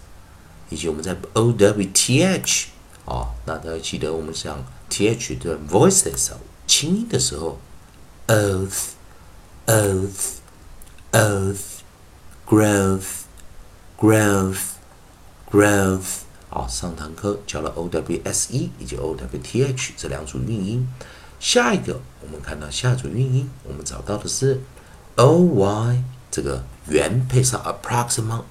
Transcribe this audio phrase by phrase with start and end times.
[0.68, 2.66] 以及我们在 O W T H，
[3.06, 7.58] 哦，那大家记得我们讲 T H 的 voice 的时候，轻音的时候
[8.26, 8.95] ，oath。
[9.66, 10.38] Oath,
[11.12, 11.82] oath,
[12.46, 13.24] growth,
[13.98, 14.76] growth,
[15.50, 16.20] growth。
[16.48, 20.88] 好，上堂课教了 o w s e 以及 o w t h 这两组韵音。
[21.40, 24.60] 下一个，我们看到下组韵音，我们找到的是
[25.16, 28.44] o y 这个元配上 approximate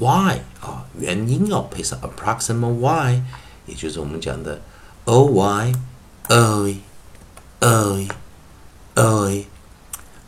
[0.00, 3.22] y 啊，元音要配上 approximate y，
[3.66, 4.60] 也就是我们讲的
[5.04, 5.74] o y
[6.28, 6.80] o y
[7.60, 8.08] o y
[8.94, 9.46] o y。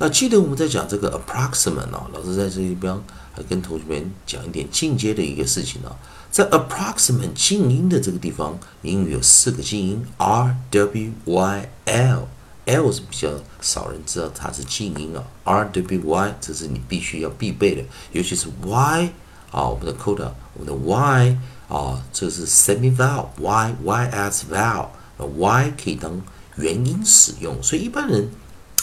[0.05, 2.95] 那记得我们在讲这个 approximate 哦，老师在这一边
[3.33, 5.91] 还跟同学们讲一点进阶的一个事情呢。
[6.31, 13.31] 在 approximate 静音的这个地方，英语有四个静音 r w y l，l 是比较
[13.63, 19.11] 少人知道它是静音啊，r w y 这是你必须要必备的，尤其是 y
[19.51, 21.39] 啊，我们的 coda，我们的 y
[21.71, 26.21] 啊，这是 semi vowel，y y s vowel，那 y 可以当
[26.57, 28.29] 元音使用，所以一般人。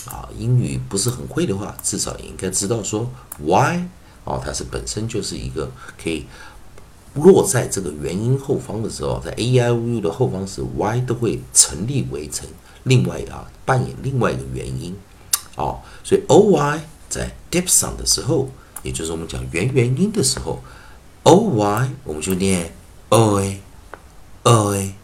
[0.05, 3.87] 啊，英语不是很会的话，至少也应该知道说 y
[4.23, 5.69] 哦，它是本身就是一个
[6.01, 6.25] 可以
[7.15, 12.47] 落在这个元音后方的时候，在 a i u 的后方是 y 都会成立为成
[12.83, 14.95] 另外啊扮演另外一个元音
[15.55, 18.47] 哦，所以 o y 在 dipson 的时候，
[18.83, 20.63] 也就是我们讲元元音的时候
[21.23, 22.73] ，o y 我们就念
[23.09, 23.61] o a
[24.43, 24.95] o a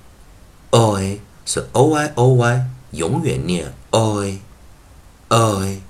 [0.72, 4.40] o a 是 o i o y 永远念 o a。
[5.30, 5.81] O a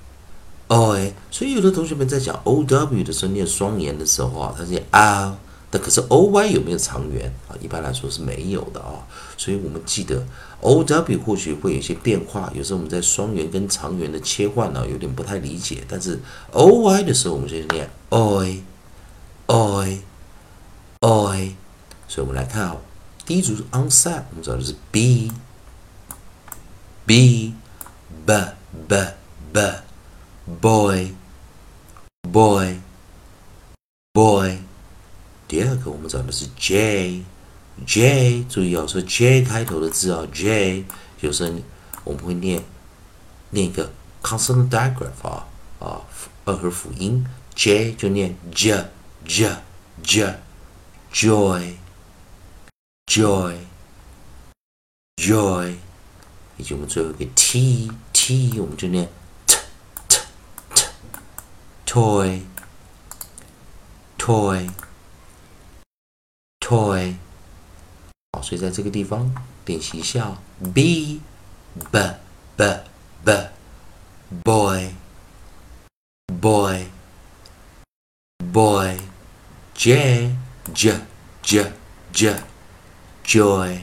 [0.68, 5.36] o a，所以有的同学们在讲 o w 的时候念双元的时候啊，他念 o，
[5.70, 7.56] 但可是 o y 有没有长元啊？
[7.60, 9.06] 一般来说是没有的啊。
[9.36, 10.26] 所以我们记得
[10.60, 15.84] o w 或许会有一些变化，有时候我们在双元跟长元的切换呢，有点不太理解。
[15.88, 16.18] 但是
[16.52, 18.62] o y 的时候，我们就念 o a
[19.46, 20.00] o a
[21.00, 21.56] o a。
[22.08, 22.76] 所以我们来看啊，
[23.24, 25.30] 第一组是 onside，我们找的是 b
[27.06, 27.54] b
[28.26, 28.34] b
[28.88, 29.06] b。
[29.52, 29.60] B.
[30.60, 31.12] Boy.
[32.22, 32.80] Boy.
[34.12, 34.58] Boy，
[35.46, 37.22] 第二个我们找的是 j.
[37.86, 40.84] J，注意哦，说 j 开头的字啊，j
[41.20, 41.56] 有时候
[42.02, 42.60] 我们会念
[43.50, 43.88] 念一个
[44.20, 45.46] consonant digraph 啊
[45.78, 46.02] 啊
[46.44, 48.84] 二合辅音 j 就念 j
[49.24, 49.56] j
[50.02, 50.34] j
[51.12, 51.74] joy
[53.06, 53.56] joy
[55.16, 55.76] joy，
[56.56, 59.08] 以及我们最后一个 t t，我们就念。
[61.88, 62.42] Toy
[64.18, 64.68] toy
[66.60, 67.14] toy
[68.32, 69.34] 好，所以在这个地方
[69.64, 70.36] 练习一下
[70.74, 71.22] b
[71.90, 72.14] b
[72.58, 72.80] b
[73.24, 73.48] b
[74.44, 74.94] boy
[76.42, 76.86] boy
[78.52, 78.98] boy
[79.74, 80.30] j
[80.74, 81.00] j
[81.42, 81.72] j
[82.12, 82.36] j
[83.24, 83.80] joy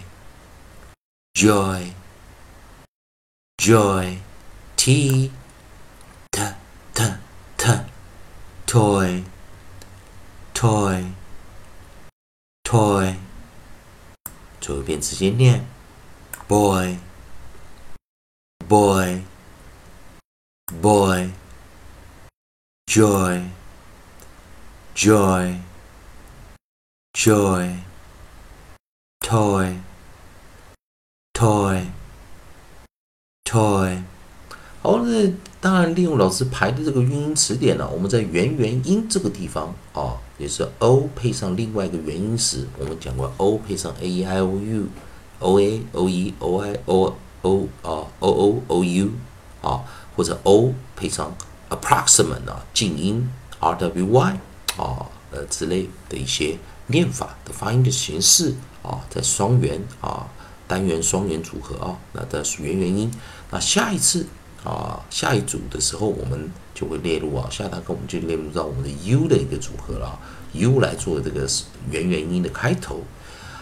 [1.33, 1.91] joy
[3.57, 4.19] joy
[4.75, 5.31] t
[8.66, 9.24] toy
[10.54, 11.04] toy
[12.62, 13.14] toy
[14.60, 15.66] 最后一遍直接念
[16.46, 16.98] boy
[18.68, 19.22] boy
[20.80, 21.30] boy
[22.86, 23.42] joy
[24.94, 25.56] joy
[27.14, 27.76] joy
[29.20, 29.80] toy
[31.32, 31.86] toy
[33.44, 34.02] toy
[34.85, 46.77] 好，那当然利用老师排的这个韵音词典呢，我们在元元音这个地方啊，也是 o 配上另外一个元音时，我们讲过 o 配上 a e i o u，o a o e o i
[46.85, 49.09] o o 啊 o o o u
[49.63, 49.81] 啊，
[50.15, 51.35] 或者 o 配上
[51.71, 53.27] approximate 啊静音
[53.59, 54.39] r w y
[54.77, 58.53] 啊呃之类的一些念法的发音的形式
[58.83, 60.27] 啊，在双元啊
[60.67, 63.11] 单元双元组合啊，那的元元音，
[63.49, 64.27] 那下一次。
[64.65, 70.19] 啊，下一组的时候我们就会列入啊，下堂课我们就列入到我们的 U 的一个组合了
[70.53, 71.47] ，U 来做这个
[71.91, 73.01] 元元音的开头，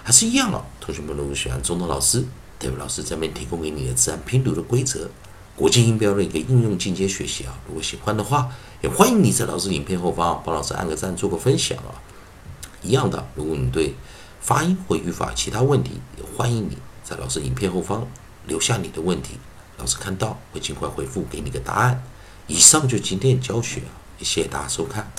[0.02, 0.66] 还是一样啊。
[0.80, 2.24] 同学们如果喜欢中东老师、
[2.58, 5.10] 戴维老师这边提供给你的自然拼读的规则、
[5.56, 8.50] 国际音标的一个应用进阶学习啊，如果喜欢的话，
[8.82, 11.92] 也欢迎你在老师影片后方帮老师按个赞，做个分享啊。
[12.82, 13.94] 一样的，如果你对
[14.40, 18.08] 发音或语法其他问题，也欢迎你在老师影片后方
[18.48, 19.38] 留下你的问题。
[19.84, 22.02] 老师看到会尽快回复给你个答案。
[22.48, 23.82] 以上就今天的教学，
[24.20, 25.12] 谢谢大家收看。